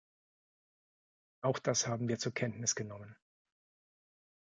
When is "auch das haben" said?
1.43-2.07